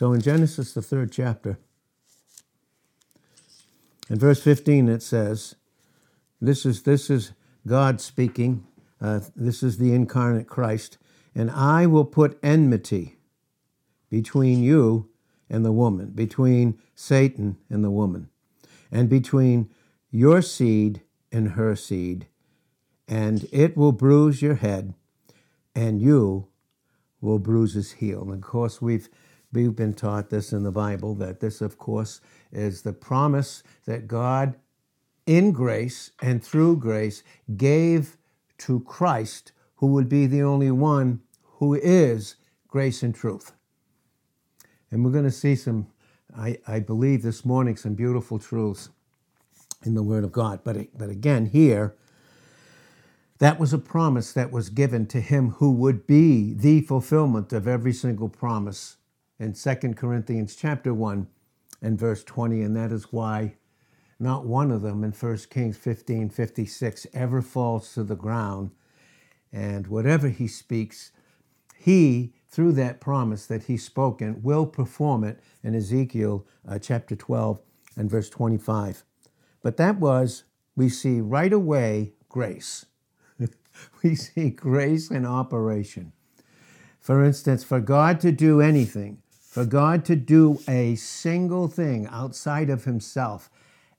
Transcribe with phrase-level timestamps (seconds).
[0.00, 1.58] So in Genesis, the third chapter,
[4.08, 5.56] in verse 15, it says,
[6.40, 7.32] This is, this is
[7.66, 8.66] God speaking.
[8.98, 10.96] Uh, this is the incarnate Christ.
[11.34, 13.18] And I will put enmity
[14.08, 15.10] between you
[15.50, 18.30] and the woman, between Satan and the woman,
[18.90, 19.68] and between
[20.10, 22.26] your seed and her seed.
[23.06, 24.94] And it will bruise your head,
[25.74, 26.48] and you
[27.20, 28.22] will bruise his heel.
[28.22, 29.10] And of course, we've
[29.52, 32.20] we've been taught this in the Bible that this, of course,
[32.52, 34.54] is the promise that God,
[35.26, 37.22] in grace and through grace,
[37.56, 38.16] gave
[38.58, 42.36] to Christ, who would be the only one who is
[42.68, 43.52] grace and truth.
[44.90, 45.86] And we're going to see some,
[46.36, 48.90] I, I believe this morning, some beautiful truths
[49.84, 50.60] in the Word of God.
[50.64, 51.94] But, but again, here,
[53.38, 57.66] that was a promise that was given to him who would be the fulfillment of
[57.66, 58.96] every single promise
[59.40, 61.26] in 2 Corinthians chapter 1
[61.80, 62.60] and verse 20.
[62.60, 63.54] And that is why
[64.18, 68.70] not one of them in 1 Kings 15 56 ever falls to the ground.
[69.50, 71.10] And whatever he speaks,
[71.74, 77.58] he, through that promise that he's spoken, will perform it in Ezekiel uh, chapter 12
[77.96, 79.02] and verse 25.
[79.62, 80.44] But that was,
[80.76, 82.84] we see right away, grace.
[84.02, 86.12] we see grace in operation.
[86.98, 92.70] For instance, for God to do anything, for God to do a single thing outside
[92.70, 93.50] of himself,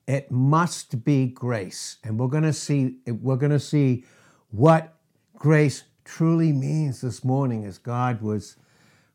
[0.08, 1.98] it must be grace.
[2.06, 4.06] And we're going to see we're going to see
[4.52, 4.96] what
[5.36, 8.56] grace truly means this morning as God was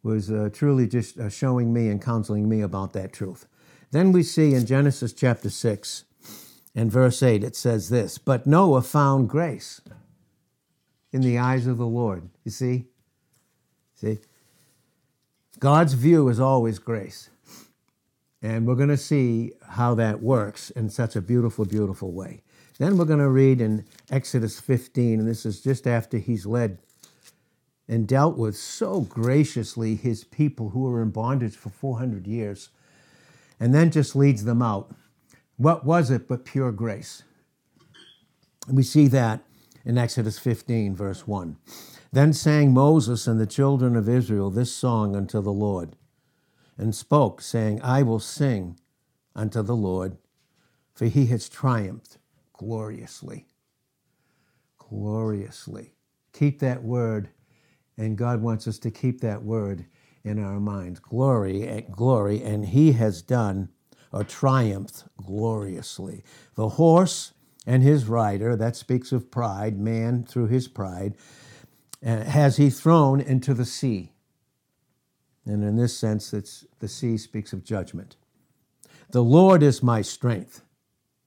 [0.02, 3.48] was uh, truly just uh, showing me and counseling me about that truth.
[3.90, 6.04] Then we see in Genesis chapter 6
[6.74, 9.80] and verse 8 it says this, but Noah found grace
[11.12, 12.28] in the eyes of the Lord.
[12.44, 12.84] You see?
[13.94, 14.18] See?
[15.58, 17.30] God's view is always grace.
[18.42, 22.42] And we're going to see how that works in such a beautiful, beautiful way.
[22.78, 26.78] Then we're going to read in Exodus 15, and this is just after he's led
[27.88, 32.68] and dealt with so graciously his people who were in bondage for 400 years,
[33.58, 34.90] and then just leads them out.
[35.56, 37.22] What was it but pure grace?
[38.70, 39.42] We see that
[39.84, 41.56] in Exodus 15, verse 1.
[42.16, 45.96] Then sang Moses and the children of Israel this song unto the Lord,
[46.78, 48.80] and spoke, saying, I will sing
[49.34, 50.16] unto the Lord,
[50.94, 52.16] for he has triumphed
[52.54, 53.44] gloriously.
[54.78, 55.92] Gloriously.
[56.32, 57.28] Keep that word,
[57.98, 59.84] and God wants us to keep that word
[60.24, 61.00] in our minds.
[61.00, 63.68] Glory, eh, glory, and he has done
[64.10, 66.24] or triumphed gloriously.
[66.54, 67.34] The horse
[67.66, 71.14] and his rider, that speaks of pride, man through his pride,
[72.06, 74.12] has he thrown into the sea.
[75.44, 78.16] And in this sense, the sea speaks of judgment.
[79.10, 80.62] The Lord is my strength.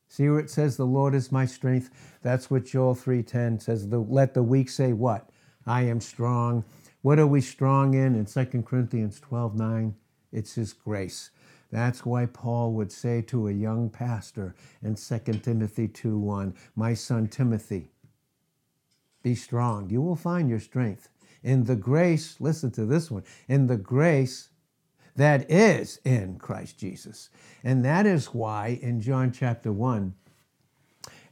[0.08, 1.90] See where it says, the Lord is my strength?
[2.24, 3.88] That's what Joel 3.10 says.
[3.88, 5.30] The, let the weak say what?
[5.66, 6.66] I am strong.
[7.02, 8.16] What are we strong in?
[8.16, 9.94] In 2 Corinthians 12.9,
[10.32, 11.30] it's his grace.
[11.72, 17.28] That's why Paul would say to a young pastor in 2 Timothy 2.1, my son
[17.28, 17.92] Timothy,
[19.22, 19.90] be strong.
[19.90, 21.10] You will find your strength
[21.44, 24.50] in the grace, listen to this one, in the grace
[25.16, 27.30] that is in Christ Jesus.
[27.64, 30.14] And that is why in John chapter 1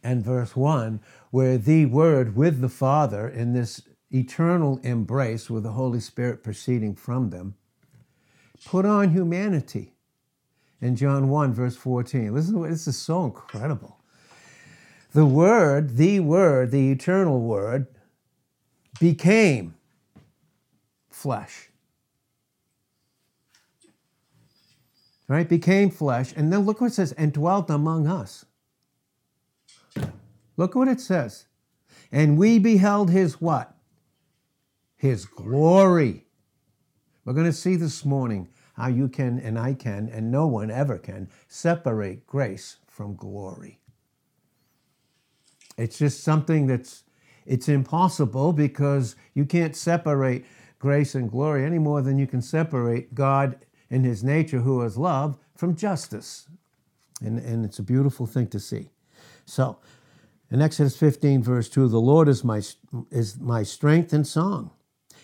[0.04, 1.00] and verse 1,
[1.32, 3.82] where the Word with the Father in this
[4.12, 7.56] eternal embrace with the Holy Spirit proceeding from them,
[8.66, 9.94] put on humanity.
[10.80, 12.34] In John 1, verse 14.
[12.34, 13.97] Listen this is so incredible.
[15.18, 17.88] The Word, the Word, the eternal Word,
[19.00, 19.74] became
[21.10, 21.70] flesh.
[25.28, 25.50] Right?
[25.50, 26.36] Became flesh.
[26.38, 28.46] And then look what it says, and dwelt among us.
[30.56, 31.48] Look what it says.
[32.12, 33.76] And we beheld his what?
[34.98, 36.28] His glory.
[37.26, 40.70] We're going to see this morning how you can, and I can, and no one
[40.70, 43.80] ever can, separate grace from glory.
[45.78, 47.04] It's just something that's
[47.46, 50.46] it's impossible because you can't separate
[50.80, 54.98] grace and glory any more than you can separate God in his nature, who is
[54.98, 56.48] love, from justice.
[57.22, 58.90] And, and it's a beautiful thing to see.
[59.46, 59.80] So,
[60.52, 62.62] in Exodus 15, verse 2, the Lord is my,
[63.12, 64.72] is my strength and song.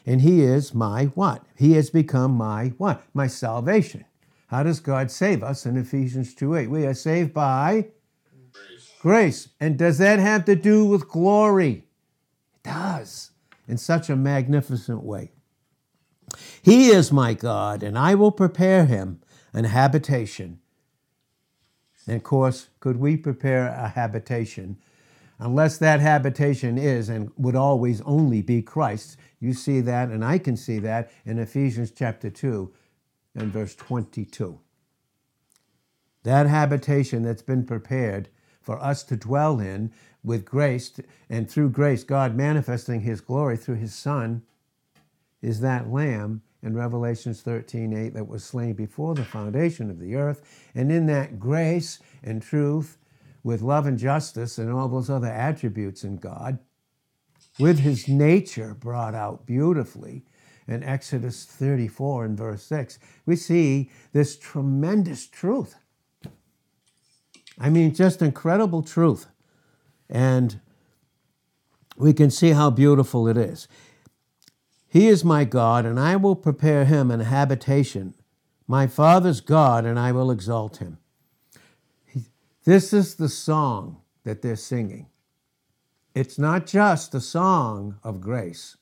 [0.05, 1.45] And he is my what?
[1.55, 3.03] He has become my what?
[3.13, 4.05] My salvation.
[4.47, 6.69] How does God save us in Ephesians 2 8?
[6.69, 7.87] We are saved by
[9.03, 9.49] Grace.
[9.59, 11.83] And does that have to do with glory?
[12.53, 13.31] It does,
[13.67, 15.33] in such a magnificent way.
[16.61, 19.19] He is my God, and I will prepare him
[19.51, 20.61] an habitation.
[22.07, 24.77] And of course, could we prepare a habitation?
[25.37, 29.17] Unless that habitation is and would always only be Christ.
[29.41, 32.73] You see that, and I can see that in Ephesians chapter 2
[33.35, 34.61] and verse 22.
[36.23, 38.29] That habitation that's been prepared
[38.63, 39.91] for us to dwell in
[40.23, 40.91] with grace,
[41.29, 44.41] and through grace, God manifesting his glory through his Son,
[45.41, 50.15] is that Lamb in Revelations 13 8 that was slain before the foundation of the
[50.15, 50.41] earth.
[50.73, 52.97] And in that grace and truth,
[53.43, 56.59] with love and justice and all those other attributes in God,
[57.59, 60.23] with his nature brought out beautifully
[60.67, 65.75] in Exodus 34 and verse 6, we see this tremendous truth.
[67.59, 69.27] I mean, just incredible truth.
[70.09, 70.59] And
[71.97, 73.67] we can see how beautiful it is.
[74.87, 78.13] He is my God, and I will prepare him an habitation,
[78.67, 80.99] my Father's God, and I will exalt him.
[82.63, 85.07] This is the song that they're singing.
[86.15, 88.77] It's not just a song of grace,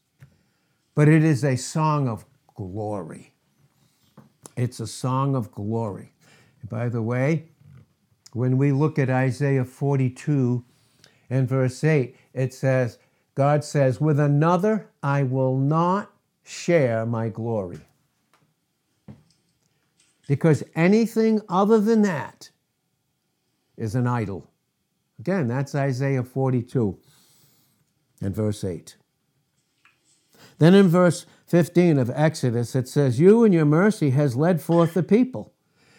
[0.94, 3.34] but it is a song of glory.
[4.58, 6.14] It's a song of glory.
[6.70, 7.48] By the way,
[8.34, 10.64] when we look at Isaiah 42
[11.30, 12.98] and verse 8, it says,
[13.36, 16.12] God says, With another I will not
[16.44, 17.80] share my glory.
[20.28, 22.50] Because anything other than that
[23.78, 24.48] is an idol.
[25.20, 26.98] Again, that's Isaiah 42
[28.22, 28.96] and verse 8.
[30.60, 34.94] Then in verse 15 of Exodus, it says, You and your mercy has led forth
[34.94, 35.54] the people.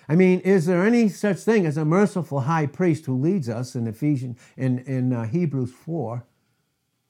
[0.09, 3.75] I mean, is there any such thing as a merciful high priest who leads us
[3.75, 6.25] in Ephesians in, in uh, Hebrews 4,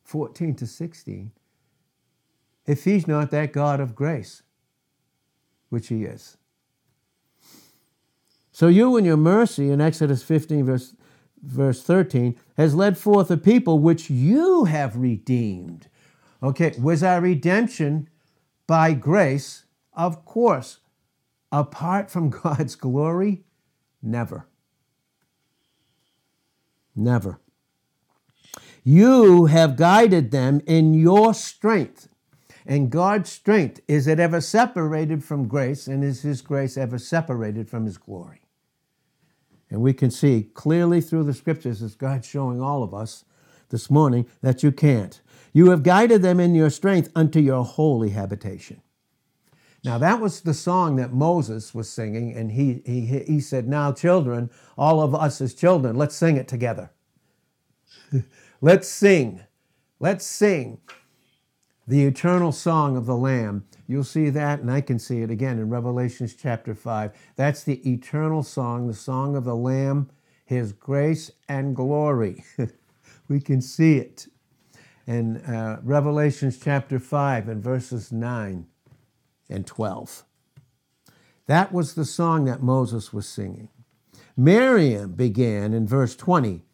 [0.04, 1.32] 14 to 16?
[2.66, 4.42] If he's not that God of grace,
[5.68, 6.36] which he is.
[8.52, 10.94] So you in your mercy in Exodus 15, verse,
[11.42, 15.88] verse 13, has led forth a people which you have redeemed.
[16.42, 18.08] Okay, was our redemption
[18.66, 19.64] by grace?
[19.94, 20.78] Of course.
[21.52, 23.44] Apart from God's glory?
[24.02, 24.46] Never.
[26.96, 27.38] Never.
[28.84, 32.08] You have guided them in your strength.
[32.66, 35.86] And God's strength, is it ever separated from grace?
[35.86, 38.40] And is His grace ever separated from His glory?
[39.70, 43.24] And we can see clearly through the scriptures, as God's showing all of us
[43.70, 45.20] this morning, that you can't.
[45.52, 48.82] You have guided them in your strength unto your holy habitation.
[49.84, 53.92] Now, that was the song that Moses was singing, and he, he, he said, Now,
[53.92, 54.48] children,
[54.78, 56.92] all of us as children, let's sing it together.
[58.60, 59.42] let's sing.
[59.98, 60.78] Let's sing
[61.88, 63.64] the eternal song of the Lamb.
[63.88, 67.12] You'll see that, and I can see it again in Revelations chapter 5.
[67.34, 70.10] That's the eternal song, the song of the Lamb,
[70.44, 72.44] his grace and glory.
[73.28, 74.28] we can see it
[75.08, 78.66] in uh, Revelations chapter 5 and verses 9
[79.52, 80.24] and 12.
[81.46, 83.68] That was the song that Moses was singing.
[84.36, 86.64] Miriam began in verse 20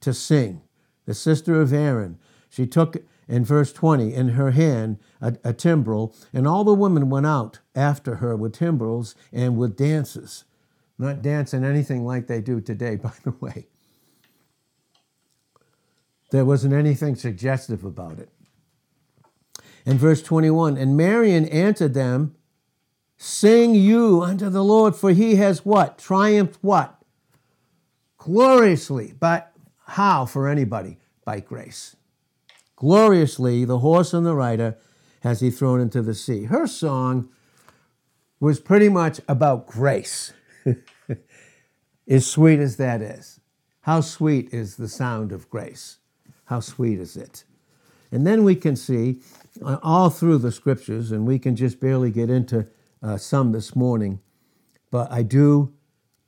[0.00, 0.62] to sing,
[1.06, 2.18] the sister of Aaron.
[2.48, 2.96] She took
[3.28, 7.60] in verse 20, in her hand a, a timbrel, and all the women went out
[7.74, 10.44] after her with timbrels and with dances.
[10.98, 13.68] Not dancing anything like they do today, by the way.
[16.30, 18.30] There wasn't anything suggestive about it.
[19.86, 22.34] In verse 21, and Marian answered them,
[23.16, 25.98] Sing you unto the Lord, for he has what?
[25.98, 27.02] Triumphed what?
[28.18, 29.14] Gloriously.
[29.18, 29.52] But
[29.86, 30.98] how for anybody?
[31.24, 31.96] By grace
[32.80, 34.76] gloriously the horse and the rider
[35.22, 36.44] has he thrown into the sea.
[36.44, 37.28] Her song
[38.40, 40.32] was pretty much about grace,
[42.08, 43.38] as sweet as that is.
[43.82, 45.98] How sweet is the sound of grace?
[46.46, 47.44] How sweet is it?
[48.10, 49.20] And then we can see
[49.82, 52.66] all through the scriptures, and we can just barely get into
[53.02, 54.20] uh, some this morning,
[54.90, 55.72] but I do,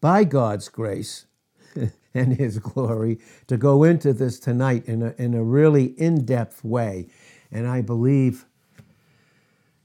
[0.01, 1.27] by God's grace,
[2.15, 6.65] and His glory to go into this tonight in a, in a really in depth
[6.65, 7.09] way.
[7.51, 8.47] And I believe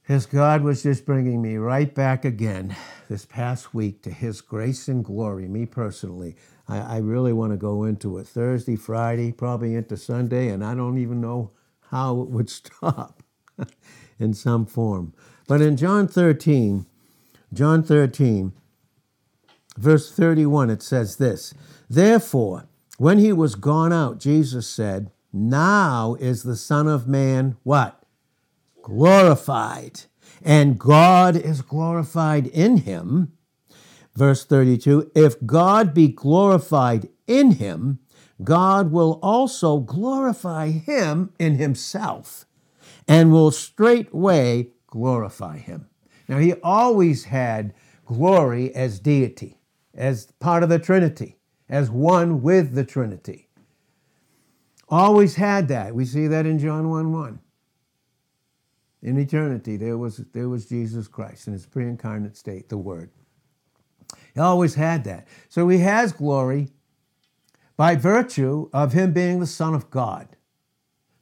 [0.09, 2.75] as God was just bringing me right back again
[3.09, 6.35] this past week to His grace and glory, me personally.
[6.67, 10.75] I, I really want to go into it Thursday, Friday, probably into Sunday, and I
[10.75, 11.51] don't even know
[11.91, 13.23] how it would stop
[14.19, 15.13] in some form.
[15.47, 16.85] But in John 13,
[17.53, 18.53] John 13,
[19.77, 21.53] verse 31, it says this
[21.89, 28.03] Therefore, when he was gone out, Jesus said, Now is the Son of Man what?
[28.81, 30.01] Glorified.
[30.43, 33.33] and God is glorified in him.
[34.15, 37.99] Verse 32 If God be glorified in him,
[38.43, 42.46] God will also glorify him in himself
[43.07, 45.87] and will straightway glorify him.
[46.27, 47.73] Now, he always had
[48.05, 49.59] glory as deity,
[49.93, 51.37] as part of the Trinity,
[51.69, 53.47] as one with the Trinity.
[54.89, 55.93] Always had that.
[55.93, 57.39] We see that in John 1 1.
[59.03, 63.11] In eternity, there was, there was Jesus Christ in his pre incarnate state, the Word.
[64.33, 65.27] He always had that.
[65.49, 66.69] So he has glory
[67.75, 70.36] by virtue of him being the Son of God.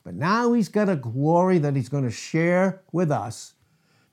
[0.05, 3.55] But now he's got a glory that he's going to share with us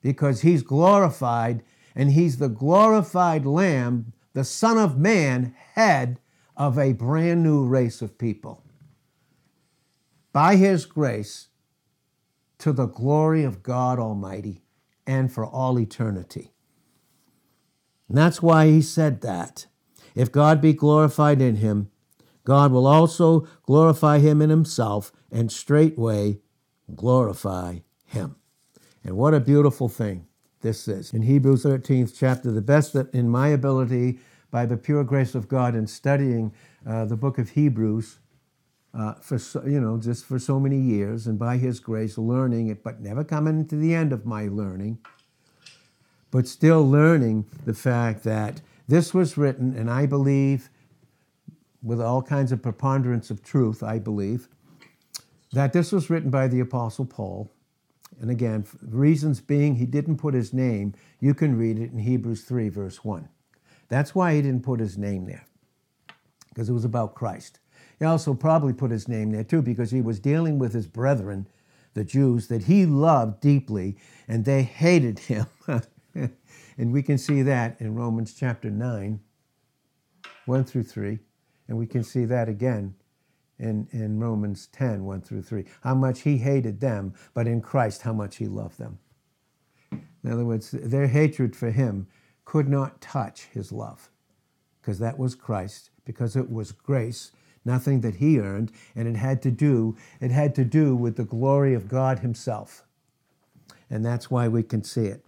[0.00, 1.62] because he's glorified
[1.94, 6.18] and he's the glorified Lamb, the Son of Man, head
[6.56, 8.64] of a brand new race of people.
[10.32, 11.49] By his grace,
[12.58, 14.62] to the glory of God Almighty
[15.06, 16.52] and for all eternity.
[18.08, 19.66] And that's why he said that.
[20.14, 21.90] If God be glorified in him,
[22.44, 26.39] God will also glorify him in himself and straightway
[26.95, 28.37] glorify him.
[29.03, 30.27] And what a beautiful thing
[30.61, 31.12] this is.
[31.12, 34.21] In Hebrews 13th chapter, the best that in my ability,
[34.51, 36.53] by the pure grace of God, in studying
[36.87, 38.19] uh, the book of Hebrews,
[38.95, 42.69] uh, for so, you know just for so many years, and by His grace, learning
[42.69, 44.99] it, but never coming to the end of my learning,
[46.31, 50.69] but still learning the fact that this was written, and I believe
[51.83, 54.49] with all kinds of preponderance of truth, I believe,
[55.52, 57.50] that this was written by the Apostle Paul.
[58.21, 62.42] And again, reasons being he didn't put his name, you can read it in Hebrews
[62.42, 63.28] 3, verse 1.
[63.88, 65.44] That's why he didn't put his name there,
[66.49, 67.59] because it was about Christ.
[67.99, 71.47] He also probably put his name there too, because he was dealing with his brethren,
[71.94, 73.97] the Jews, that he loved deeply,
[74.28, 75.47] and they hated him.
[76.14, 79.21] and we can see that in Romans chapter 9,
[80.47, 81.18] 1 through 3.
[81.68, 82.94] And we can see that again
[83.62, 85.64] in, in Romans 10, 1 through 3.
[85.83, 88.99] How much he hated them, but in Christ, how much he loved them.
[89.92, 92.09] In other words, their hatred for him
[92.45, 94.11] could not touch his love
[94.81, 97.31] because that was Christ, because it was grace,
[97.64, 101.25] nothing that he earned, and it had to do, it had to do with the
[101.25, 102.85] glory of God himself.
[103.88, 105.25] And that's why we can see it.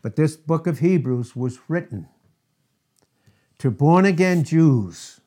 [0.00, 2.08] But this book of Hebrews was written
[3.58, 5.20] to born again Jews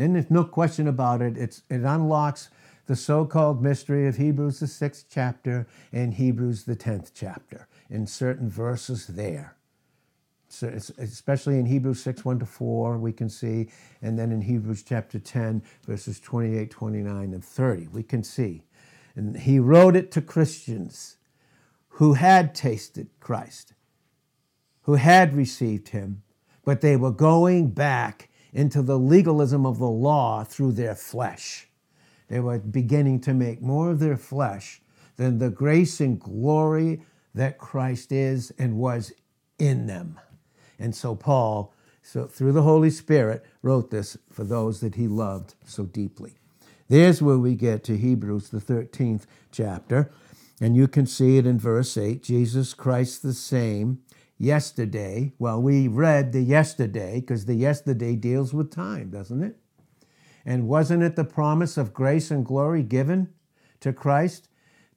[0.00, 1.36] then there's no question about it.
[1.36, 2.50] It's, it unlocks
[2.86, 8.06] the so called mystery of Hebrews, the sixth chapter, and Hebrews, the tenth chapter, in
[8.06, 9.56] certain verses there.
[10.48, 13.68] So especially in Hebrews 6, 1 to 4, we can see,
[14.00, 18.62] and then in Hebrews chapter 10, verses 28, 29, and 30, we can see.
[19.14, 21.18] And he wrote it to Christians
[21.88, 23.74] who had tasted Christ,
[24.82, 26.22] who had received him,
[26.64, 31.68] but they were going back into the legalism of the law through their flesh.
[32.28, 34.80] They were beginning to make more of their flesh
[35.16, 37.02] than the grace and glory
[37.34, 39.12] that Christ is and was
[39.58, 40.18] in them.
[40.78, 45.54] And so Paul, so through the Holy Spirit, wrote this for those that he loved
[45.64, 46.34] so deeply.
[46.88, 50.10] There's where we get to Hebrews, the 13th chapter,
[50.60, 54.00] and you can see it in verse 8 Jesus Christ the same
[54.38, 55.32] yesterday.
[55.38, 59.56] Well, we read the yesterday because the yesterday deals with time, doesn't it?
[60.46, 63.34] And wasn't it the promise of grace and glory given
[63.80, 64.48] to Christ,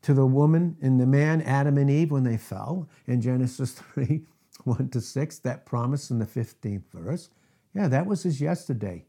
[0.03, 4.25] to the woman and the man, Adam and Eve, when they fell in Genesis 3
[4.63, 7.29] 1 to 6, that promise in the 15th verse?
[7.73, 9.05] Yeah, that was his yesterday.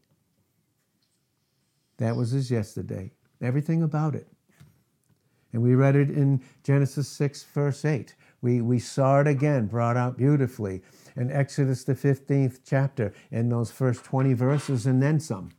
[1.97, 3.11] That was his yesterday.
[3.41, 4.27] Everything about it.
[5.51, 8.15] And we read it in Genesis 6, verse 8.
[8.43, 10.81] We, we saw it again, brought out beautifully
[11.15, 15.51] in Exodus, the 15th chapter, in those first 20 verses and then some.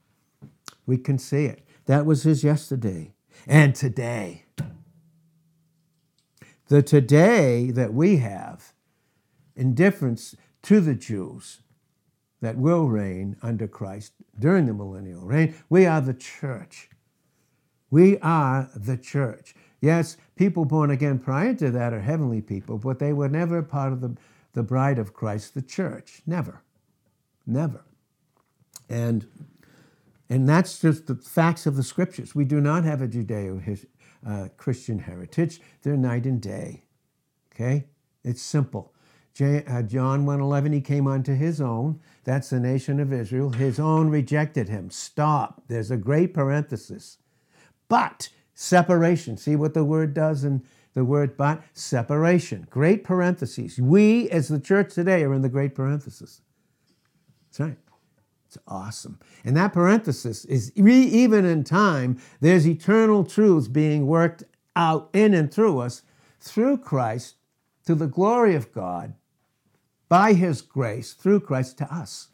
[0.84, 1.66] We can see it.
[1.86, 3.14] That was his yesterday
[3.46, 4.44] and today.
[6.68, 8.74] The today that we have,
[9.56, 11.62] in difference to the Jews
[12.42, 16.90] that will reign under Christ during the millennial reign, we are the church.
[17.90, 19.54] We are the church.
[19.84, 23.92] Yes, people born again prior to that are heavenly people, but they were never part
[23.92, 24.16] of the,
[24.54, 26.22] the bride of Christ, the church.
[26.26, 26.62] Never.
[27.46, 27.84] Never.
[28.88, 29.26] And,
[30.30, 32.34] and that's just the facts of the scriptures.
[32.34, 33.86] We do not have a Judeo
[34.26, 36.84] uh, Christian heritage, they're night and day.
[37.54, 37.84] Okay?
[38.24, 38.94] It's simple.
[39.34, 43.80] J, uh, John 1:11 he came unto his own that's the nation of Israel his
[43.80, 47.18] own rejected him stop there's a great parenthesis
[47.88, 49.36] but Separation.
[49.36, 50.62] See what the word does in
[50.94, 52.66] the word but, separation.
[52.70, 53.78] Great parentheses.
[53.80, 56.40] We, as the church today, are in the great parenthesis.
[57.48, 57.78] That's right.
[58.46, 59.18] It's awesome.
[59.44, 64.44] And that parenthesis is even in time, there's eternal truths being worked
[64.76, 66.02] out in and through us
[66.38, 67.36] through Christ
[67.86, 69.14] to the glory of God
[70.08, 72.28] by his grace through Christ to us.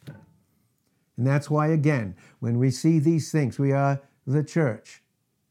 [1.16, 5.02] And that's why, again, when we see these things, we are the church,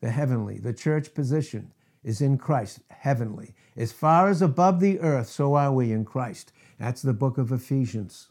[0.01, 3.53] the heavenly, the church position is in Christ, heavenly.
[3.75, 6.51] As far as above the earth, so are we in Christ.
[6.79, 8.29] That's the book of Ephesians.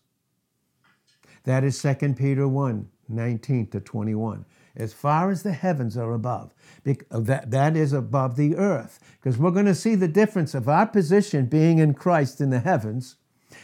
[1.44, 4.44] That is 2 Peter 1 19 to 21.
[4.76, 6.52] As far as the heavens are above,
[6.86, 9.00] uh, that, that is above the earth.
[9.18, 12.60] Because we're going to see the difference of our position being in Christ in the
[12.60, 13.16] heavens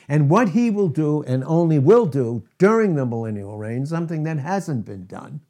[0.09, 4.39] and what he will do and only will do during the millennial reign, something that
[4.39, 5.41] hasn't been done.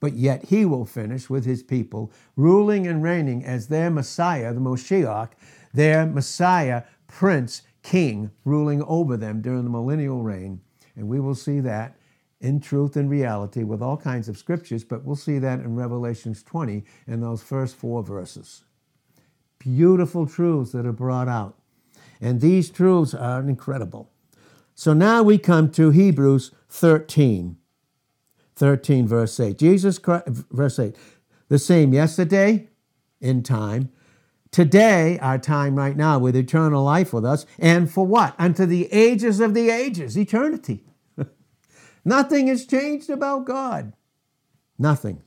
[0.00, 4.60] But yet he will finish with his people, ruling and reigning as their Messiah, the
[4.60, 5.30] Moshiach,
[5.72, 10.60] their Messiah, Prince, King, ruling over them during the millennial reign
[10.96, 11.96] and we will see that
[12.40, 16.42] in truth and reality with all kinds of scriptures, but we'll see that in Revelations
[16.42, 18.64] 20 in those first four verses.
[19.58, 21.58] Beautiful truths that are brought out.
[22.20, 24.10] And these truths are incredible.
[24.74, 27.56] So now we come to Hebrews 13.
[28.56, 29.58] 13, verse 8.
[29.58, 30.96] Jesus Christ, verse 8.
[31.48, 32.68] The same yesterday
[33.20, 33.90] in time,
[34.50, 38.34] today, our time right now, with eternal life with us, and for what?
[38.38, 40.84] Unto the ages of the ages, eternity.
[42.04, 43.92] Nothing has changed about God.
[44.78, 45.22] Nothing.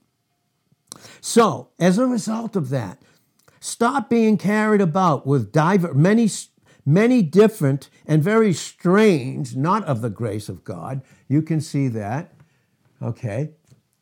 [1.22, 3.02] So, as a result of that,
[3.60, 6.30] stop being carried about with diver, many,
[6.86, 11.02] many different and very strange, not of the grace of God.
[11.28, 12.34] You can see that.
[13.02, 13.52] Okay.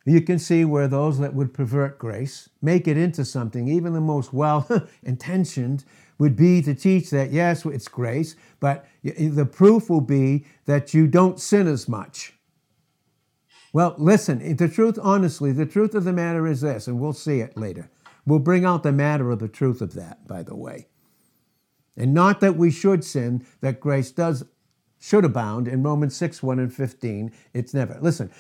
[0.06, 4.00] You can see where those that would pervert grace, make it into something, even the
[4.00, 4.66] most well
[5.04, 5.84] intentioned,
[6.18, 11.08] would be to teach that, yes, it's grace, but the proof will be that you
[11.08, 12.34] don't sin as much.
[13.74, 17.42] Well, listen, the truth, honestly, the truth of the matter is this, and we'll see
[17.42, 17.90] it later.
[18.26, 20.88] We'll bring out the matter of the truth of that, by the way.
[21.96, 24.46] And not that we should sin, that grace does
[25.00, 27.32] should abound in Romans 6 1 and 15.
[27.54, 27.98] It's never.
[28.02, 28.32] Listen,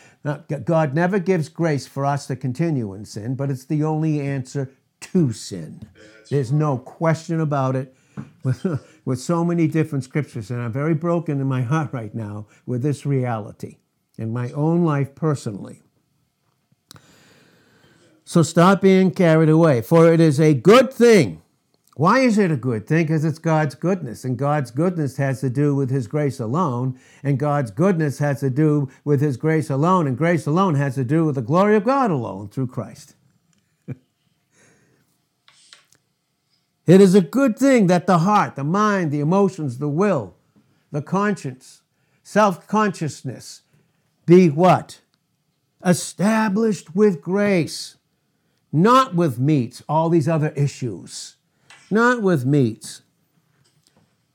[0.65, 4.71] God never gives grace for us to continue in sin, but it's the only answer
[4.99, 5.87] to sin.
[6.29, 7.95] There's no question about it.
[9.05, 12.81] With, so many different scriptures, and I'm very broken in my heart right now with
[12.81, 13.77] this reality
[14.17, 15.83] in my own life personally.
[18.25, 21.43] So stop being carried away, for it is a good thing
[21.97, 23.07] why is it a good thing?
[23.07, 27.39] Because it's God's goodness, and God's goodness has to do with His grace alone, and
[27.39, 31.25] God's goodness has to do with His grace alone, and grace alone has to do
[31.25, 33.15] with the glory of God alone through Christ.
[33.87, 33.97] it
[37.01, 40.35] is a good thing that the heart, the mind, the emotions, the will,
[40.91, 41.81] the conscience,
[42.21, 43.63] self consciousness
[44.27, 45.01] be what?
[45.83, 47.97] Established with grace,
[48.71, 51.36] not with meats, all these other issues
[51.89, 53.01] not with meats,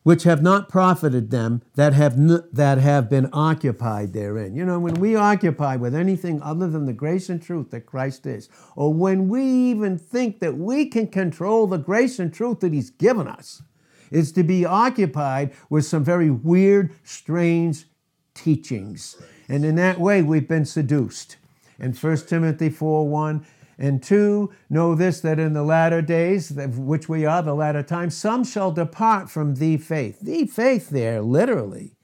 [0.03, 4.57] which have not profited them that have, n- that have been occupied therein.
[4.57, 8.27] You know, when we occupy with anything other than the grace and truth that Christ
[8.27, 12.73] is, or when we even think that we can control the grace and truth that
[12.73, 13.63] He's given us,
[14.11, 17.87] is to be occupied with some very weird, strange
[18.35, 19.17] teachings.
[19.49, 21.37] And in that way, we've been seduced.
[21.79, 23.47] In 1 Timothy 4 1,
[23.79, 28.17] and two, know this that in the latter days, which we are, the latter times,
[28.17, 30.21] some shall depart from the faith.
[30.21, 31.97] The faith there, literally,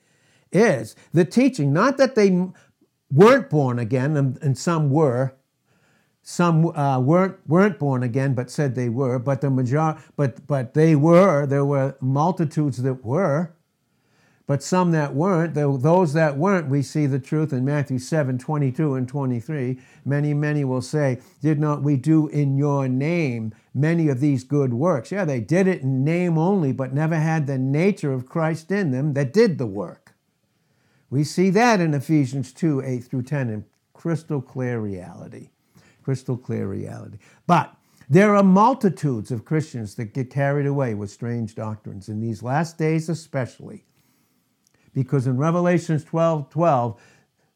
[0.53, 2.49] is the teaching, not that they
[3.11, 5.35] weren't born again, and, and some were.
[6.23, 9.19] Some uh, weren't weren't born again, but said they were.
[9.19, 11.47] But the major, but but they were.
[11.47, 13.55] There were multitudes that were.
[14.49, 18.95] But some that weren't, those that weren't, we see the truth in Matthew 7 22
[18.95, 19.79] and 23.
[20.07, 24.73] Many, many will say, Did not we do in your name many of these good
[24.73, 25.13] works?
[25.13, 28.91] Yeah, they did it in name only, but never had the nature of Christ in
[28.91, 30.15] them that did the work.
[31.11, 35.51] We see that in Ephesians 2 8 through 10 in crystal clear reality.
[36.03, 37.19] Crystal clear reality.
[37.47, 37.77] But
[38.09, 42.79] there are multitudes of Christians that get carried away with strange doctrines in these last
[42.79, 43.85] days, especially
[44.99, 47.01] because in Revelations 12 12,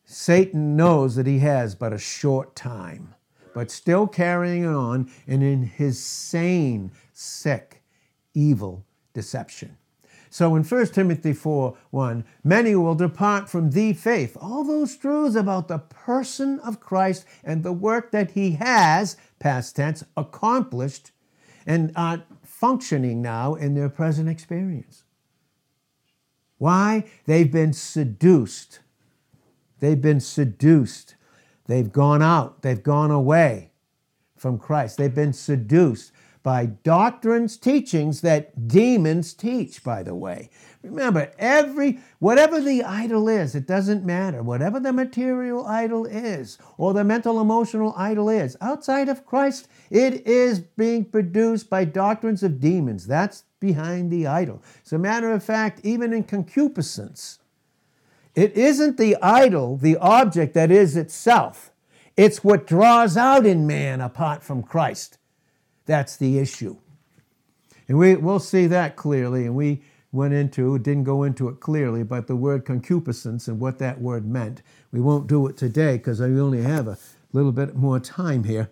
[0.05, 3.16] Satan knows that he has but a short time,
[3.52, 7.83] but still carrying on and in his sane, sick,
[8.33, 9.76] evil deception.
[10.31, 14.37] So in 1 Timothy 4 1, many will depart from the faith.
[14.40, 19.74] All those truths about the person of Christ and the work that he has, past
[19.74, 21.11] tense, accomplished
[21.66, 25.02] and are functioning now in their present experience.
[26.62, 27.07] Why?
[27.27, 28.79] They've been seduced.
[29.81, 31.16] They've been seduced.
[31.66, 32.62] They've gone out.
[32.62, 33.72] They've gone away
[34.37, 34.96] from Christ.
[34.96, 36.12] They've been seduced
[36.44, 40.51] by doctrines, teachings that demons teach, by the way.
[40.85, 44.44] Remember, every whatever the idol is, it doesn't matter.
[44.44, 50.25] Whatever the material idol is, or the mental emotional idol is, outside of Christ, it
[50.29, 53.09] is being produced by doctrines of demons.
[53.09, 54.61] That's behind the idol.
[54.85, 57.38] As a matter of fact, even in concupiscence,
[58.35, 61.70] it isn't the idol, the object that is itself.
[62.16, 65.18] It's what draws out in man apart from Christ.
[65.87, 66.77] That's the issue.
[67.88, 69.46] And we, we'll see that clearly.
[69.46, 73.79] And we went into, didn't go into it clearly, but the word concupiscence and what
[73.79, 74.61] that word meant.
[74.90, 76.98] We won't do it today because I only have a
[77.33, 78.70] little bit more time here.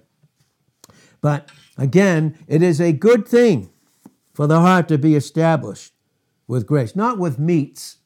[1.20, 1.48] But
[1.78, 3.70] again, it is a good thing
[4.32, 5.92] for the heart to be established
[6.46, 7.96] with grace, not with meats.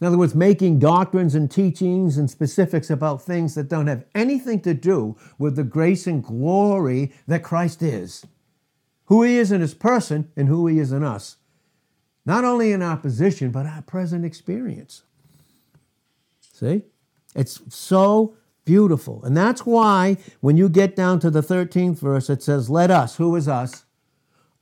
[0.00, 4.60] In other words, making doctrines and teachings and specifics about things that don't have anything
[4.60, 8.26] to do with the grace and glory that Christ is
[9.06, 11.36] who he is in his person and who he is in us,
[12.24, 15.02] not only in our position, but our present experience.
[16.40, 16.82] See?
[17.34, 19.24] It's so beautiful.
[19.24, 23.16] And that's why when you get down to the 13th verse, it says, Let us,
[23.16, 23.84] who is us?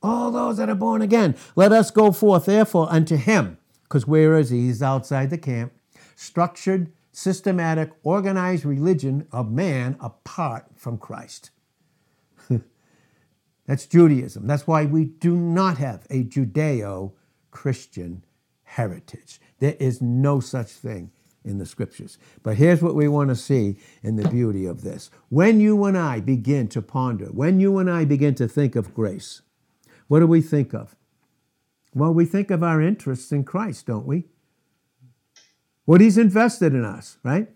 [0.05, 3.57] All those that are born again, let us go forth, therefore, unto him.
[3.83, 4.67] Because where is he?
[4.67, 5.73] He's outside the camp.
[6.15, 11.49] Structured, systematic, organized religion of man apart from Christ.
[13.65, 14.45] That's Judaism.
[14.45, 17.13] That's why we do not have a Judeo
[17.49, 18.23] Christian
[18.63, 19.39] heritage.
[19.57, 21.09] There is no such thing
[21.43, 22.19] in the scriptures.
[22.43, 25.09] But here's what we want to see in the beauty of this.
[25.29, 28.93] When you and I begin to ponder, when you and I begin to think of
[28.93, 29.41] grace,
[30.07, 30.95] what do we think of?
[31.93, 34.25] Well, we think of our interests in Christ, don't we?
[35.85, 37.49] What He's invested in us, right?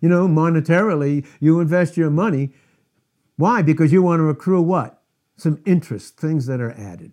[0.00, 2.50] You know, monetarily, you invest your money.
[3.36, 3.62] Why?
[3.62, 4.98] Because you want to accrue what?
[5.38, 7.12] some interest, things that are added.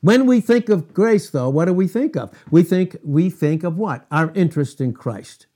[0.00, 2.36] When we think of grace, though, what do we think of?
[2.50, 4.06] We think we think of what?
[4.10, 5.46] Our interest in Christ.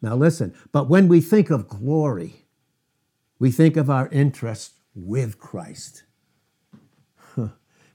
[0.00, 2.46] Now listen, but when we think of glory,
[3.38, 6.04] we think of our interest with Christ.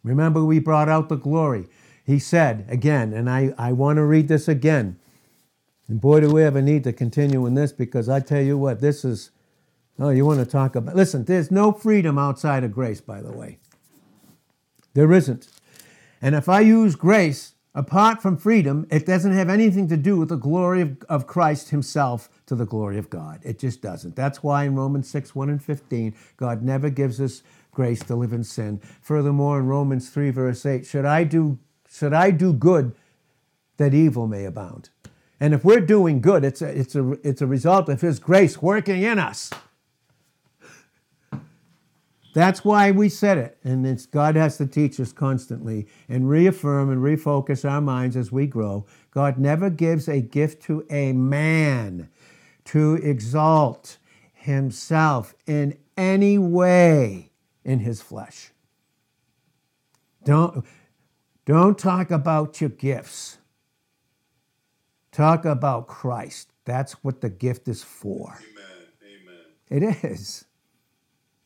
[0.04, 1.68] Remember, we brought out the glory.
[2.06, 5.00] He said again, and I, I want to read this again.
[5.88, 8.82] And boy, do we ever need to continue in this because I tell you what,
[8.82, 9.32] this is
[10.00, 10.96] Oh, you want to talk about.
[10.96, 13.60] Listen, there's no freedom outside of grace, by the way.
[14.94, 15.48] There isn't.
[16.22, 20.30] And if I use grace apart from freedom, it doesn't have anything to do with
[20.30, 23.40] the glory of, of Christ Himself to the glory of God.
[23.44, 24.16] It just doesn't.
[24.16, 28.34] That's why in Romans 6 1 and 15, God never gives us grace to live
[28.34, 28.80] in sin.
[29.02, 31.60] Furthermore, in Romans 3, verse 8, should I do,
[31.90, 32.96] should I do good
[33.78, 34.90] that evil may abound?
[35.40, 38.62] And if we're doing good, it's a, it's, a, it's a result of His grace
[38.62, 39.50] working in us.
[42.34, 43.58] That's why we said it.
[43.64, 48.32] And it's, God has to teach us constantly and reaffirm and refocus our minds as
[48.32, 48.86] we grow.
[49.12, 52.10] God never gives a gift to a man
[52.66, 53.98] to exalt
[54.34, 57.33] himself in any way
[57.64, 58.52] in his flesh.
[60.24, 60.66] Don't,
[61.46, 63.38] don't talk about your gifts.
[65.12, 66.52] Talk about Christ.
[66.66, 68.40] That's what the gift is for.
[68.40, 69.38] Amen.
[69.70, 69.94] Amen.
[70.02, 70.46] It is.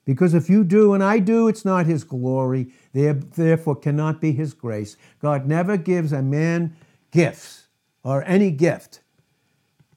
[0.06, 4.53] Because if you do and I do, it's not his glory, therefore cannot be his
[4.53, 4.95] grace.
[5.21, 6.77] God never gives a man
[7.12, 7.67] gifts
[8.03, 9.01] or any gift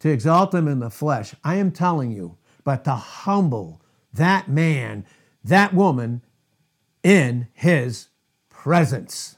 [0.01, 1.35] to exalt him in the flesh.
[1.45, 3.81] I am telling you, but to humble
[4.13, 5.07] that man,
[5.45, 6.23] that woman
[7.03, 8.09] in his
[8.49, 9.37] presence.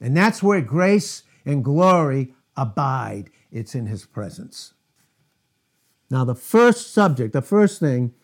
[0.00, 3.30] And that's where grace and glory abide.
[3.50, 4.74] It's in his presence.
[6.10, 8.14] Now, the first subject, the first thing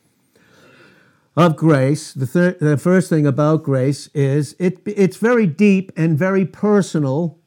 [1.36, 6.18] of grace, the, thir- the first thing about grace is it, it's very deep and
[6.18, 7.38] very personal,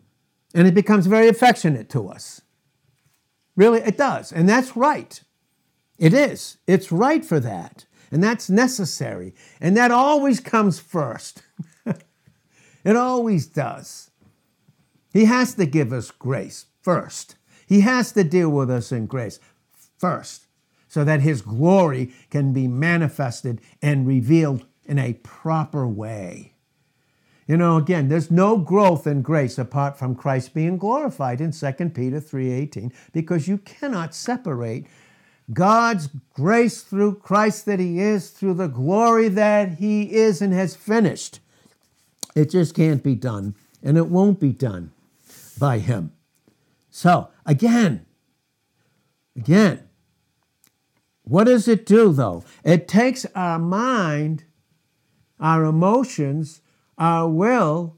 [0.54, 2.42] and it becomes very affectionate to us.
[3.56, 4.32] Really, it does.
[4.32, 5.22] And that's right.
[5.98, 6.58] It is.
[6.68, 7.86] It's right for that.
[8.12, 9.34] And that's necessary.
[9.60, 11.42] And that always comes first.
[12.84, 14.12] it always does.
[15.14, 17.36] He has to give us grace first.
[17.66, 19.40] He has to deal with us in grace
[19.98, 20.48] first
[20.88, 26.54] so that his glory can be manifested and revealed in a proper way.
[27.48, 31.94] You know, again, there's no growth in grace apart from Christ being glorified in 2
[31.94, 34.88] Peter 3:18 because you cannot separate
[35.54, 40.76] God's grace through Christ that he is through the glory that he is and has
[40.76, 41.40] finished.
[42.36, 44.92] It just can't be done, and it won't be done
[45.60, 46.12] by him.
[46.90, 48.06] So, again,
[49.36, 49.88] again,
[51.24, 52.44] what does it do though?
[52.64, 54.46] It takes our mind,
[55.40, 56.62] our emotions,
[56.98, 57.98] our will,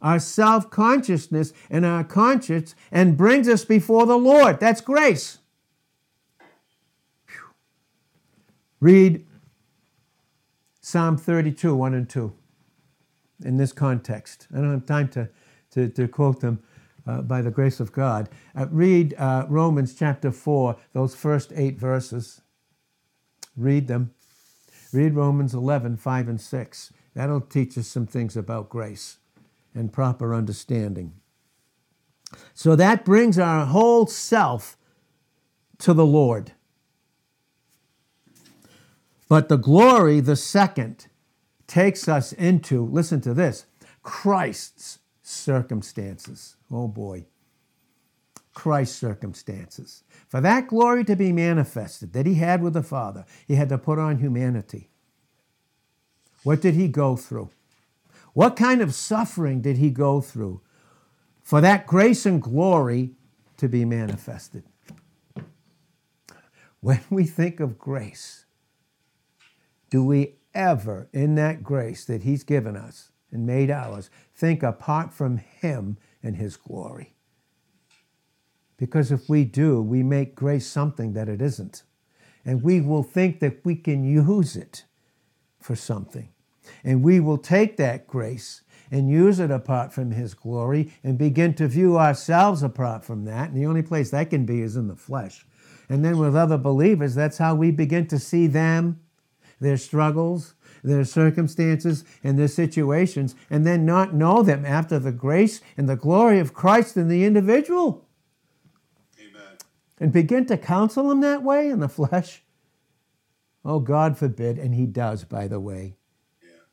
[0.00, 4.60] our self consciousness, and our conscience and brings us before the Lord.
[4.60, 5.39] That's grace.
[8.80, 9.26] Read
[10.80, 12.32] Psalm 32, 1 and 2
[13.44, 14.48] in this context.
[14.52, 15.28] I don't have time to,
[15.72, 16.62] to, to quote them
[17.06, 18.28] uh, by the grace of God.
[18.56, 22.40] Uh, read uh, Romans chapter 4, those first eight verses.
[23.56, 24.12] Read them.
[24.92, 26.92] Read Romans 11, 5 and 6.
[27.14, 29.18] That'll teach us some things about grace
[29.74, 31.14] and proper understanding.
[32.54, 34.76] So that brings our whole self
[35.78, 36.52] to the Lord.
[39.30, 41.06] But the glory, the second,
[41.68, 43.64] takes us into, listen to this,
[44.02, 46.56] Christ's circumstances.
[46.68, 47.26] Oh boy.
[48.52, 50.02] Christ's circumstances.
[50.26, 53.78] For that glory to be manifested that he had with the Father, he had to
[53.78, 54.90] put on humanity.
[56.42, 57.50] What did he go through?
[58.32, 60.60] What kind of suffering did he go through
[61.40, 63.12] for that grace and glory
[63.58, 64.64] to be manifested?
[66.80, 68.46] When we think of grace,
[69.90, 75.12] do we ever, in that grace that he's given us and made ours, think apart
[75.12, 77.14] from him and his glory?
[78.76, 81.82] Because if we do, we make grace something that it isn't.
[82.46, 84.84] And we will think that we can use it
[85.60, 86.30] for something.
[86.82, 91.54] And we will take that grace and use it apart from His glory and begin
[91.54, 93.50] to view ourselves apart from that.
[93.50, 95.46] And the only place that can be is in the flesh.
[95.88, 99.00] And then with other believers, that's how we begin to see them,
[99.60, 105.60] their struggles, their circumstances, and their situations, and then not know them after the grace
[105.76, 108.06] and the glory of Christ in the individual.
[109.18, 109.58] Amen.
[109.98, 112.42] And begin to counsel them that way in the flesh.
[113.64, 114.58] Oh, God forbid.
[114.58, 115.96] And He does, by the way.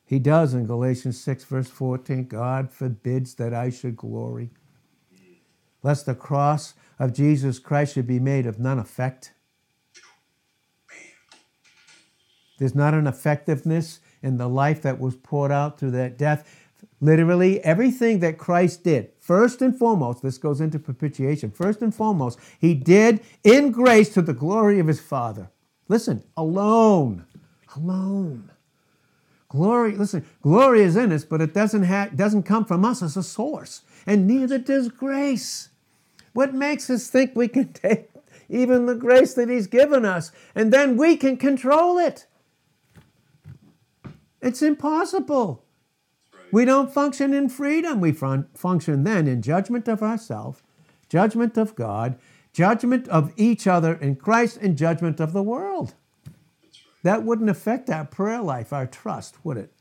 [0.08, 4.52] He does in Galatians 6, verse 14 God forbids that I should glory,
[5.14, 5.36] mm.
[5.84, 9.34] lest the cross of Jesus Christ should be made of none effect.
[12.58, 16.50] There's not an effectiveness in the life that was poured out through that death.
[17.00, 21.52] Literally, everything that Christ did, first and foremost, this goes into propitiation.
[21.52, 25.50] First and foremost, he did in grace to the glory of his Father.
[25.88, 27.26] Listen, alone,
[27.76, 28.52] alone.
[29.50, 33.16] Glory, listen, glory is in us, but it doesn't, ha- doesn't come from us as
[33.16, 35.70] a source, and neither does grace.
[36.34, 38.10] What makes us think we can take
[38.50, 42.28] even the grace that He's given us and then we can control it?
[44.48, 45.66] It's impossible.
[46.54, 48.00] We don't function in freedom.
[48.00, 50.64] We fun- function then in judgment of ourselves,
[51.10, 52.18] judgment of God,
[52.54, 55.96] judgment of each other in Christ, and judgment of the world.
[57.04, 59.74] That wouldn't affect our prayer life, our trust, would it?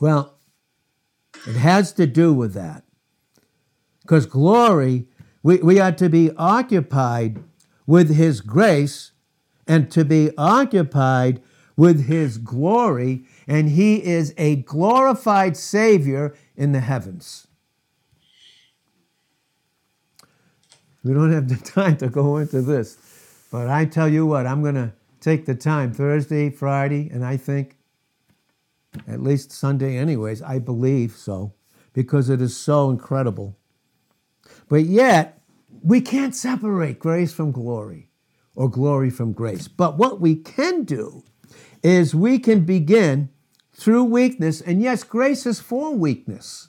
[0.00, 0.34] Well,
[1.46, 2.82] it has to do with that.
[4.02, 5.06] Because glory,
[5.44, 7.44] we, we are to be occupied
[7.86, 9.12] with His grace
[9.68, 11.40] and to be occupied
[11.78, 17.46] with His glory, and He is a glorified Savior in the heavens.
[21.04, 22.98] We don't have the time to go into this,
[23.50, 27.36] but I tell you what, I'm going to take the time Thursday, Friday, and I
[27.36, 27.76] think
[29.06, 30.42] at least Sunday, anyways.
[30.42, 31.54] I believe so
[31.92, 33.56] because it is so incredible.
[34.68, 35.40] But yet,
[35.82, 38.10] we can't separate grace from glory
[38.56, 39.68] or glory from grace.
[39.68, 41.22] But what we can do
[41.82, 43.30] is we can begin
[43.72, 46.68] through weakness, and yes, grace is for weakness.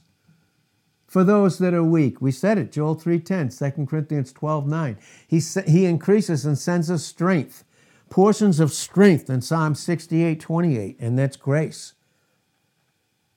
[1.08, 2.22] For those that are weak.
[2.22, 4.98] We said it, Joel 3.10, 2 Corinthians 12.9.
[5.28, 5.40] He,
[5.72, 7.64] he increases and sends us strength
[8.10, 11.94] portions of strength in Psalm 68 28, and that's grace.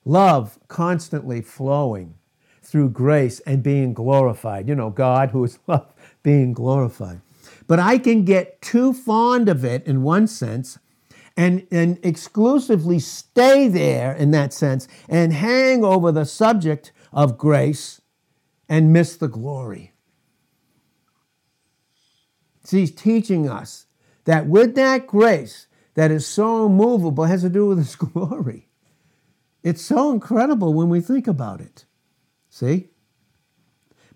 [0.04, 2.14] Love constantly flowing
[2.62, 4.68] through grace and being glorified.
[4.68, 7.20] You know, God who is love being glorified.
[7.66, 10.78] But I can get too fond of it in one sense
[11.36, 18.00] and, and exclusively stay there in that sense and hang over the subject of grace
[18.68, 19.92] and miss the glory.
[22.64, 23.86] See, he's teaching us
[24.24, 28.68] that with that grace that is so immovable has to do with His glory.
[29.62, 31.84] It's so incredible when we think about it.
[32.48, 32.88] See?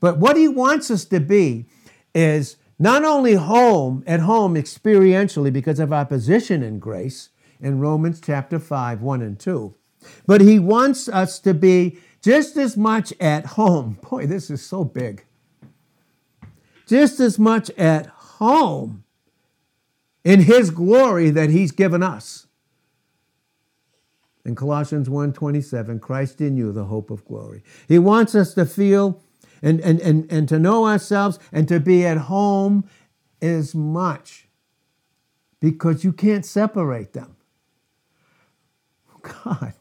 [0.00, 1.66] But what He wants us to be
[2.14, 8.20] is not only home, at home experientially because of our position in grace in Romans
[8.20, 9.74] chapter 5, 1 and 2,
[10.26, 13.98] But he wants us to be just as much at home.
[14.10, 15.24] Boy, this is so big.
[16.86, 19.04] Just as much at home
[20.24, 22.46] in his glory that he's given us.
[24.44, 27.64] In Colossians 1:27, Christ in you, the hope of glory.
[27.88, 29.20] He wants us to feel
[29.62, 32.88] and, and, and, and to know ourselves and to be at home
[33.40, 34.48] as much
[35.60, 37.36] because you can't separate them.
[39.22, 39.74] God,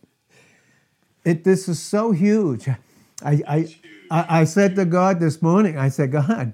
[1.24, 2.68] it, this is so huge.
[2.68, 2.78] I,
[3.24, 3.76] I,
[4.10, 6.54] I, I said to God this morning, I said, God,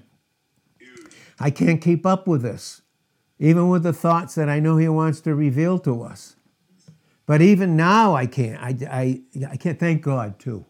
[1.38, 2.82] I can't keep up with this,
[3.38, 6.36] even with the thoughts that I know He wants to reveal to us.
[7.26, 8.60] But even now, I can't.
[8.60, 10.66] I, I, I can't thank God, too.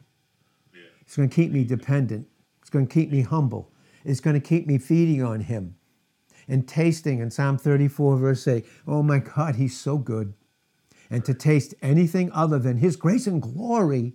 [1.01, 2.29] It's going to keep me dependent,
[2.73, 3.71] going to keep me humble,
[4.05, 5.77] it's going to keep me feeding on Him
[6.49, 8.67] and tasting in Psalm 34, verse 8.
[8.89, 10.35] Oh my God, He's so good
[11.13, 14.15] and to taste anything other than His grace and glory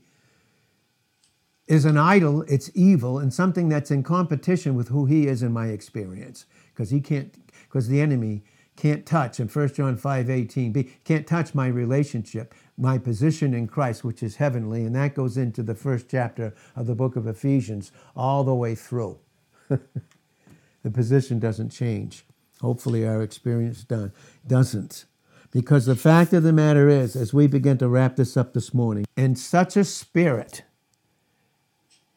[1.68, 5.54] is an idol, it's evil, and something that's in competition with who He is in
[5.54, 6.46] my experience.
[6.74, 7.34] Because He can't,
[7.68, 8.44] because the enemy
[8.78, 13.68] can't touch, in 1 John 5 18, b can't touch my relationship, my position in
[13.68, 17.28] Christ, which is heavenly, and that goes into the first chapter of the book of
[17.28, 19.18] Ephesians all the way through.
[19.68, 22.24] the position doesn't change.
[22.62, 24.14] Hopefully, our experience done
[24.48, 25.06] doesn't.
[25.52, 28.74] Because the fact of the matter is, as we begin to wrap this up this
[28.74, 30.64] morning, in such a spirit,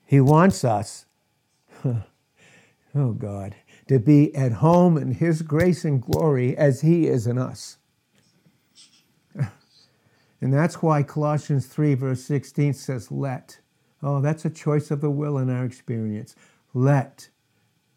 [0.04, 1.06] He wants us,
[1.84, 3.54] oh God,
[3.90, 7.76] to be at home in His grace and glory as He is in us.
[10.40, 13.59] And that's why Colossians 3, verse 16 says, Let.
[14.00, 16.37] Oh, that's a choice of the will in our experience.
[16.72, 17.31] Let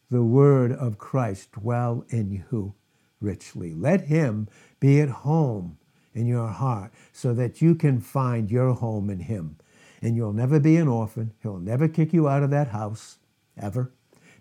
[0.10, 2.74] the word of Christ dwell in you
[3.22, 3.76] richly.
[3.76, 5.78] Let Him be at home
[6.16, 9.58] in your heart so that you can find your home in Him.
[10.02, 11.34] And you'll never be an orphan.
[11.44, 13.20] He'll never kick you out of that house,
[13.56, 13.94] ever,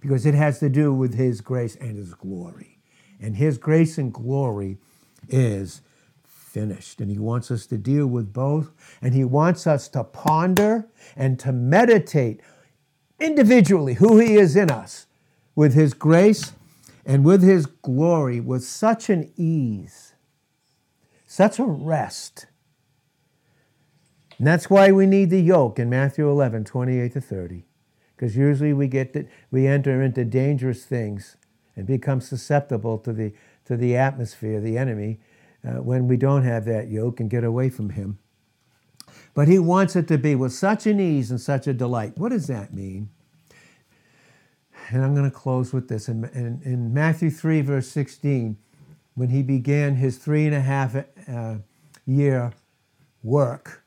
[0.03, 2.79] because it has to do with His grace and His glory.
[3.21, 4.77] And His grace and glory
[5.29, 5.81] is
[6.25, 7.01] finished.
[7.01, 8.71] And He wants us to deal with both.
[9.01, 10.87] And He wants us to ponder
[11.17, 12.41] and to meditate
[13.19, 15.07] individually who He is in us
[15.55, 16.53] with His grace
[17.07, 20.13] and with His glory with such an ease
[21.33, 22.47] such a rest.
[24.37, 27.65] And that's why we need the yoke in Matthew 11, 28 to 30.
[28.23, 31.37] Because usually we get that we enter into dangerous things
[31.75, 33.33] and become susceptible to the,
[33.65, 35.19] to the atmosphere, the enemy,
[35.67, 38.21] uh, when we don't have that yoke and get away from him.
[39.35, 42.17] But he wants it to be with such an ease and such a delight.
[42.17, 43.11] What does that mean?
[44.91, 46.09] And I'm going to close with this.
[46.09, 48.57] In, in, in Matthew 3, verse 16,
[49.17, 50.95] when he began his three and a half
[51.27, 51.57] uh,
[52.07, 52.53] year
[53.25, 53.82] work,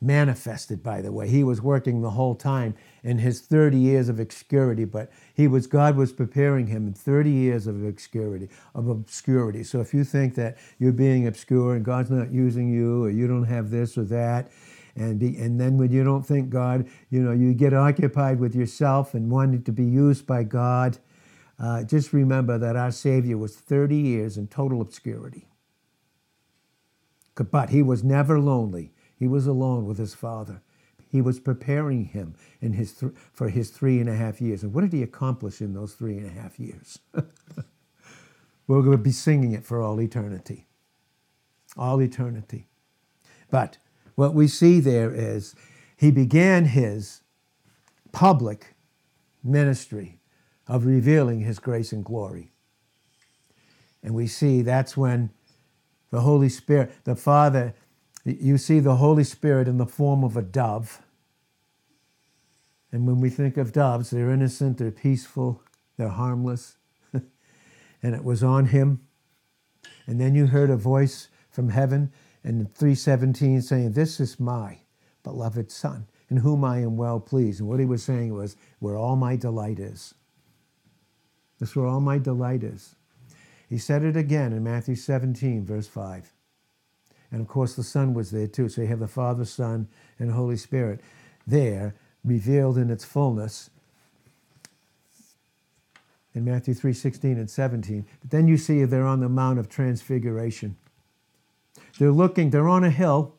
[0.00, 1.28] manifested, by the way.
[1.28, 5.66] He was working the whole time in his 30 years of obscurity, but he was
[5.66, 9.64] God was preparing him in 30 years of obscurity, of obscurity.
[9.64, 13.26] So if you think that you're being obscure and God's not using you, or you
[13.26, 14.50] don't have this or that,
[14.96, 18.54] and be, and then when you don't think God, you know, you get occupied with
[18.54, 20.98] yourself and wanting to be used by God,
[21.58, 25.48] uh, just remember that our Savior was 30 years in total obscurity.
[27.34, 28.92] But he was never lonely.
[29.16, 30.62] He was alone with his Father.
[31.08, 34.62] He was preparing him in his th- for his three and a half years.
[34.62, 36.98] And what did he accomplish in those three and a half years?
[38.66, 40.66] We're going to be singing it for all eternity.
[41.76, 42.66] All eternity.
[43.50, 43.78] But
[44.14, 45.54] what we see there is
[45.96, 47.22] he began his
[48.12, 48.74] public
[49.42, 50.18] ministry
[50.66, 52.52] of revealing his grace and glory.
[54.02, 55.30] And we see that's when
[56.10, 57.74] the Holy Spirit, the Father,
[58.24, 61.02] you see the Holy Spirit in the form of a dove.
[62.90, 65.62] And when we think of doves, they're innocent, they're peaceful,
[65.96, 66.76] they're harmless.
[67.12, 69.00] and it was on him.
[70.06, 74.78] And then you heard a voice from heaven in 317 saying, This is my
[75.22, 77.60] beloved Son, in whom I am well pleased.
[77.60, 80.14] And what he was saying was, Where all my delight is.
[81.58, 82.96] That's where all my delight is.
[83.68, 86.33] He said it again in Matthew 17, verse 5.
[87.34, 88.68] And of course, the Son was there too.
[88.68, 89.88] So you have the Father, Son,
[90.20, 91.00] and Holy Spirit
[91.44, 93.70] there, revealed in its fullness
[96.32, 98.06] in Matthew 3 16 and 17.
[98.20, 100.76] But then you see they're on the Mount of Transfiguration.
[101.98, 103.34] They're looking, they're on a hill,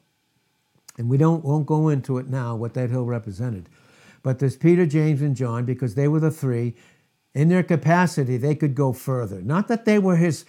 [0.97, 3.69] and we don't, won't go into it now what that hill represented.
[4.23, 6.75] But there's Peter, James, and John because they were the three
[7.33, 9.41] in their capacity, they could go further.
[9.41, 10.43] Not that they were his,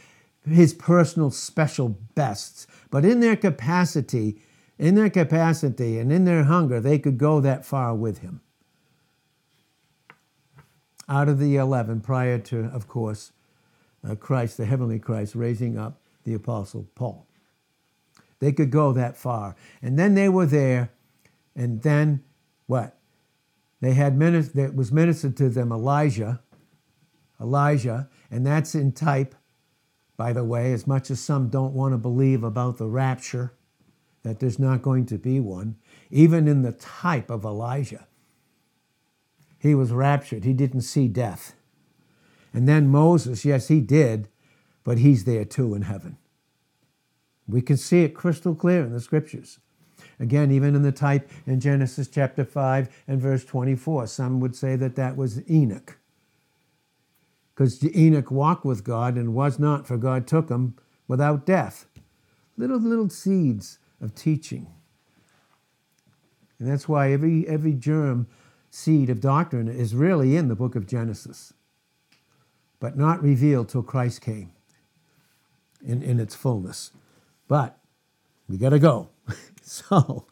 [0.49, 4.40] his personal special bests, but in their capacity,
[4.78, 8.40] in their capacity and in their hunger, they could go that far with him.
[11.09, 13.32] Out of the 11, prior to, of course,
[14.09, 17.26] uh, Christ, the heavenly Christ, raising up the Apostle Paul.
[18.38, 19.57] They could go that far.
[19.80, 20.90] And then they were there,
[21.55, 22.22] and then
[22.66, 22.99] what?
[23.80, 26.40] They had minister, that was ministered to them Elijah,
[27.40, 29.34] Elijah, and that's in type,
[30.17, 33.53] by the way, as much as some don't want to believe about the rapture,
[34.23, 35.77] that there's not going to be one,
[36.11, 38.07] even in the type of Elijah.
[39.59, 41.55] He was raptured, he didn't see death.
[42.53, 44.29] And then Moses, yes, he did,
[44.85, 46.17] but he's there too in heaven.
[47.47, 49.59] We can see it crystal clear in the scriptures.
[50.19, 54.77] Again, even in the type in Genesis chapter 5 and verse 24, some would say
[54.77, 55.99] that that was Enoch.
[57.57, 60.77] Because Enoch walked with God and was not, for God took him
[61.09, 61.87] without death.
[62.59, 64.67] Little, little seeds of teaching.
[66.59, 68.27] And that's why every, every germ
[68.71, 71.55] seed of doctrine is really in the book of Genesis,
[72.79, 74.53] but not revealed till Christ came
[75.85, 76.91] in, in its fullness.
[77.49, 77.79] But
[78.51, 79.09] we got to go.
[79.63, 80.27] so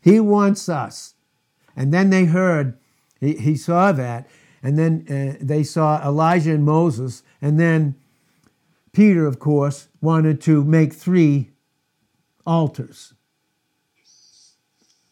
[0.00, 1.14] he wants us.
[1.76, 2.78] And then they heard,
[3.20, 4.26] he, he saw that,
[4.66, 7.94] and then uh, they saw Elijah and Moses, and then
[8.90, 11.52] Peter, of course, wanted to make three
[12.44, 13.14] altars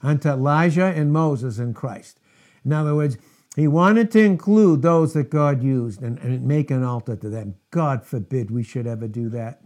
[0.02, 2.18] unto Elijah and Moses and Christ.
[2.64, 3.16] In other words,
[3.54, 7.54] he wanted to include those that God used and, and make an altar to them.
[7.70, 9.62] God forbid we should ever do that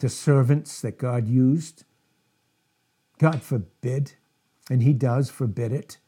[0.00, 1.84] to servants that God used.
[3.18, 4.14] God forbid,
[4.68, 5.98] and He does forbid it.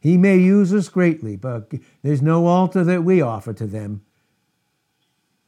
[0.00, 1.72] He may use us greatly, but
[2.02, 4.02] there's no altar that we offer to them.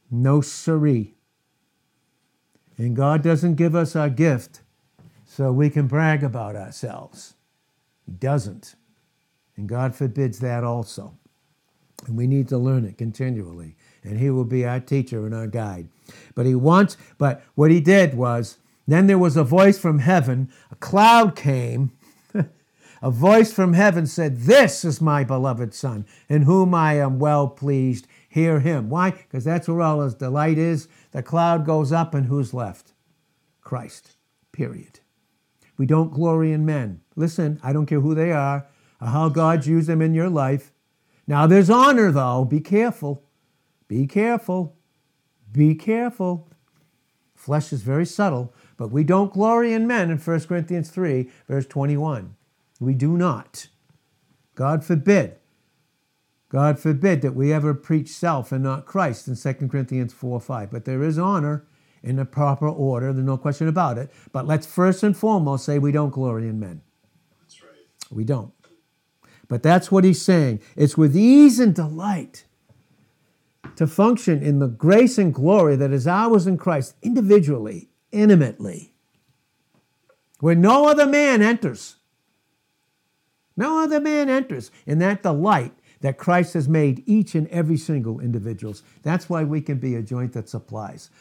[0.09, 1.13] No siree.
[2.77, 4.61] And God doesn't give us our gift
[5.25, 7.35] so we can brag about ourselves.
[8.05, 8.75] He doesn't.
[9.55, 11.17] And God forbids that also.
[12.07, 15.47] And we need to learn it continually and he will be our teacher and our
[15.47, 15.87] guide.
[16.35, 20.51] But he wants, but what he did was, then there was a voice from heaven,
[20.71, 21.91] a cloud came,
[23.01, 27.47] a voice from heaven said, This is my beloved Son, in whom I am well
[27.47, 28.07] pleased.
[28.29, 28.89] Hear him.
[28.89, 29.11] Why?
[29.11, 30.87] Because that's where all his delight is.
[31.11, 32.93] The cloud goes up, and who's left?
[33.61, 34.17] Christ.
[34.51, 34.99] Period.
[35.77, 37.01] We don't glory in men.
[37.15, 38.67] Listen, I don't care who they are
[39.01, 40.71] or how God's used them in your life.
[41.25, 42.45] Now, there's honor, though.
[42.45, 43.23] Be careful.
[43.87, 44.77] Be careful.
[45.51, 46.49] Be careful.
[47.33, 51.65] Flesh is very subtle, but we don't glory in men in 1 Corinthians 3, verse
[51.65, 52.35] 21.
[52.81, 53.67] We do not.
[54.55, 55.35] God forbid.
[56.49, 60.71] God forbid that we ever preach self and not Christ in 2 Corinthians 4 5.
[60.71, 61.67] But there is honor
[62.03, 64.11] in the proper order, there's no question about it.
[64.31, 66.81] But let's first and foremost say we don't glory in men.
[67.39, 67.71] That's right.
[68.09, 68.51] We don't.
[69.47, 70.61] But that's what he's saying.
[70.75, 72.45] It's with ease and delight
[73.75, 78.95] to function in the grace and glory that is ours in Christ individually, intimately,
[80.39, 81.97] where no other man enters.
[83.61, 88.19] No other man enters in that delight that Christ has made each and every single
[88.19, 88.81] individuals.
[89.03, 91.11] That's why we can be a joint that supplies.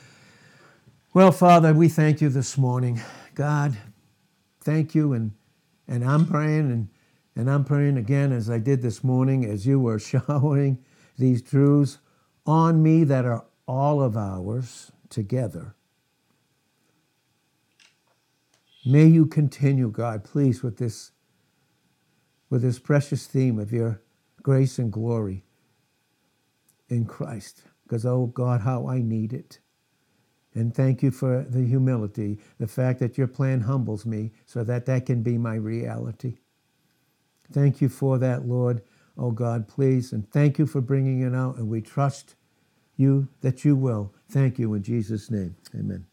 [1.13, 2.99] Well, Father, we thank you this morning.
[3.35, 3.77] God,
[4.63, 5.33] thank you and
[5.87, 6.89] and I'm praying and
[7.37, 10.79] and I'm praying again as I did this morning as you were showering
[11.19, 11.99] these truths
[12.47, 15.75] on me that are all of ours together.
[18.87, 21.11] May you continue, God, please, with this,
[22.51, 24.03] with this precious theme of your
[24.43, 25.45] grace and glory
[26.89, 27.63] in Christ.
[27.85, 29.61] Because, oh God, how I need it.
[30.55, 34.87] And thank you for the humility, the fact that your plan humbles me so that
[34.87, 36.39] that can be my reality.
[37.53, 38.83] Thank you for that, Lord.
[39.17, 40.13] Oh God, please.
[40.13, 41.57] And thank you for bringing it out.
[41.57, 42.35] And we trust
[42.97, 44.13] you that you will.
[44.29, 45.57] Thank you in Jesus' name.
[45.75, 46.10] Amen.